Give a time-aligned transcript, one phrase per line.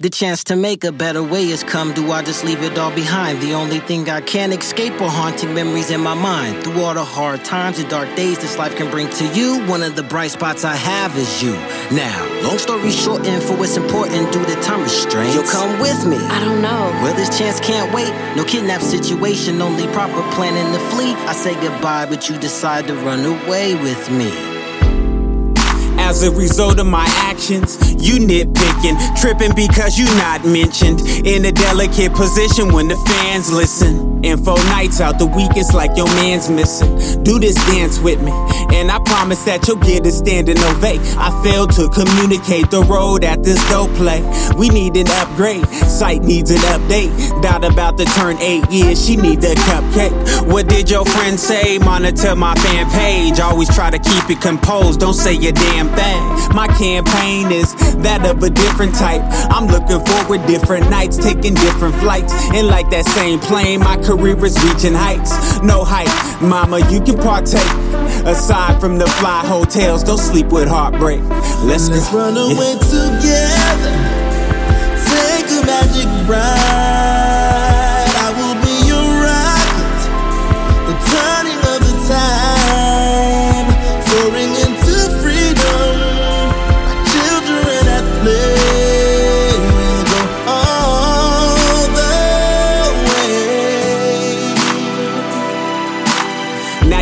[0.00, 1.92] The chance to make a better way has come.
[1.92, 3.40] Do I just leave it all behind?
[3.42, 6.62] The only thing I can't escape are haunting memories in my mind.
[6.62, 9.82] Through all the hard times and dark days this life can bring to you, one
[9.82, 11.50] of the bright spots I have is you.
[11.90, 16.06] Now, long story short, and for what's important due to time restraints, you'll come with
[16.06, 16.18] me.
[16.18, 16.92] I don't know.
[17.02, 18.12] Well, this chance can't wait.
[18.36, 21.14] No kidnap situation, only proper planning to flee.
[21.26, 24.47] I say goodbye, but you decide to run away with me.
[26.08, 31.02] As a result of my actions, you nitpicking, tripping because you not mentioned.
[31.26, 34.08] In a delicate position when the fans listen.
[34.44, 37.22] Four nights out the week, it's like your man's missing.
[37.22, 38.32] Do this dance with me,
[38.74, 41.00] and I promise that you'll get a standing ovate.
[41.16, 44.20] I failed to communicate the road at this dope play.
[44.56, 47.42] We need an upgrade, site needs an update.
[47.42, 50.50] Doubt about to turn eight years, she need a cupcake.
[50.50, 51.78] What did your friend say?
[51.78, 53.38] Monitor my fan page.
[53.40, 55.88] Always try to keep it composed, don't say a damn
[56.54, 59.22] My campaign is that of a different type.
[59.50, 62.32] I'm looking forward different nights, taking different flights.
[62.54, 65.60] And like that same plane, my career is reaching heights.
[65.62, 66.10] No height,
[66.42, 67.62] mama, you can partake.
[68.26, 71.22] Aside from the fly hotels, don't sleep with heartbreak.
[71.64, 72.18] Let's, Let's go.
[72.18, 74.17] run away together.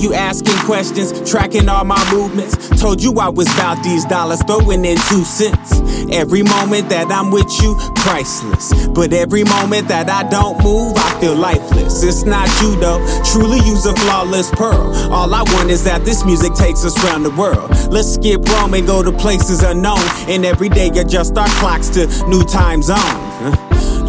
[0.00, 2.56] You asking questions, tracking all my movements.
[2.80, 5.80] Told you I was about these dollars, throwing in two cents.
[6.10, 8.88] Every moment that I'm with you, priceless.
[8.88, 12.02] But every moment that I don't move, I feel lifeless.
[12.02, 12.98] It's not you though,
[13.32, 14.94] truly use a flawless pearl.
[15.12, 17.70] All I want is that this music takes us around the world.
[17.90, 20.00] Let's skip Rome and go to places unknown.
[20.28, 23.58] And every day adjust our clocks to new time zones.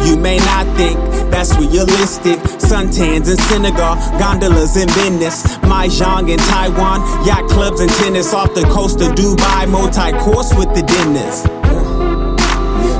[0.08, 0.98] You may not think
[1.30, 2.39] that's realistic.
[2.70, 8.62] Suntans in Senegal, gondolas in Venice, Mahjong in Taiwan, yacht clubs and tennis off the
[8.70, 11.42] coast of Dubai, multi-course with the dinners.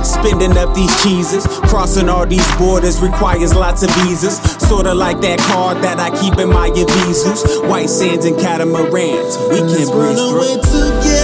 [0.05, 4.41] Spending up these cheeses, crossing all these borders requires lots of visas.
[4.69, 7.69] Sorta like that card that I keep in my Avizus.
[7.69, 11.20] White sands and catamarans, we can Let's run breeze away through.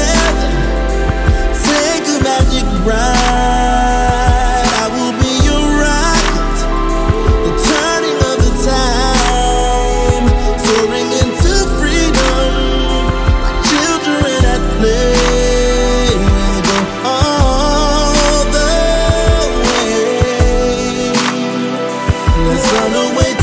[22.52, 23.35] it's all the way